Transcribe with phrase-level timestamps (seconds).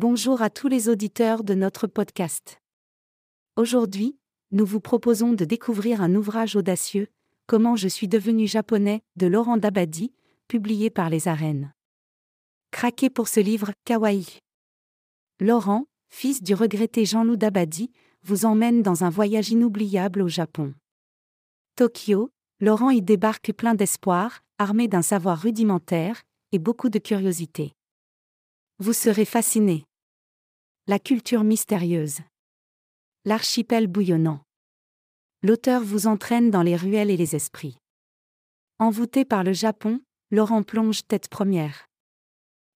[0.00, 2.60] Bonjour à tous les auditeurs de notre podcast.
[3.56, 4.16] Aujourd'hui,
[4.52, 7.08] nous vous proposons de découvrir un ouvrage audacieux,
[7.48, 10.12] Comment je suis devenu japonais, de Laurent Dabadi,
[10.46, 11.72] publié par Les Arènes.
[12.70, 14.38] Craquez pour ce livre, Kawaii.
[15.40, 17.90] Laurent, fils du regretté Jean-Loup Dabadi,
[18.22, 20.74] vous emmène dans un voyage inoubliable au Japon.
[21.74, 22.30] Tokyo,
[22.60, 26.22] Laurent y débarque plein d'espoir, armé d'un savoir rudimentaire,
[26.52, 27.72] et beaucoup de curiosité.
[28.78, 29.87] Vous serez fasciné.
[30.90, 32.20] La culture mystérieuse.
[33.26, 34.40] L'archipel bouillonnant.
[35.42, 37.76] L'auteur vous entraîne dans les ruelles et les esprits.
[38.78, 41.88] Envoûté par le Japon, Laurent plonge tête première.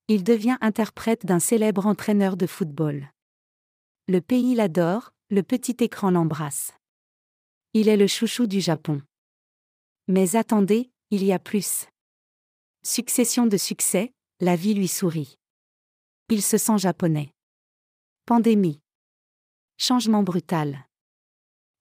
[0.09, 3.09] Il devient interprète d'un célèbre entraîneur de football.
[4.09, 6.75] Le pays l'adore, le petit écran l'embrasse.
[7.73, 9.01] Il est le chouchou du Japon.
[10.07, 11.87] Mais attendez, il y a plus.
[12.83, 15.39] Succession de succès, la vie lui sourit.
[16.29, 17.33] Il se sent japonais.
[18.25, 18.81] Pandémie.
[19.79, 20.87] Changement brutal.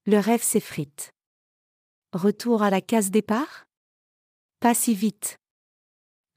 [0.08, 1.12] Le rêve s'effrite.
[2.14, 3.68] Retour à la case départ?
[4.60, 5.38] Pas si vite.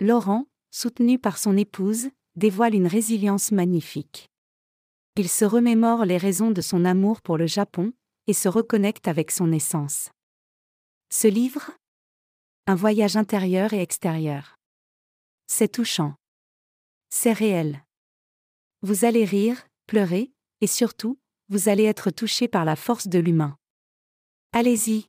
[0.01, 4.29] Laurent, soutenu par son épouse, dévoile une résilience magnifique.
[5.17, 7.95] Il se remémore les raisons de son amour pour le Japon,
[8.27, 10.11] et se reconnecte avec son essence.
[11.09, 11.71] Ce livre?
[12.67, 14.57] Un voyage intérieur et extérieur.
[15.47, 16.15] C'est touchant.
[17.09, 17.83] C'est réel.
[18.83, 21.19] Vous allez rire, pleurer, et surtout,
[21.49, 23.57] vous allez être touché par la force de l'humain.
[24.53, 25.07] Allez-y.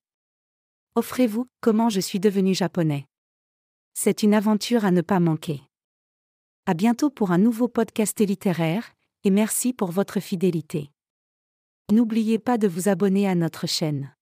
[0.96, 3.08] Offrez-vous Comment je suis devenu japonais.
[3.94, 5.62] C'est une aventure à ne pas manquer.
[6.66, 10.92] À bientôt pour un nouveau podcast littéraire, et merci pour votre fidélité.
[11.92, 14.16] N'oubliez pas de vous abonner à notre chaîne.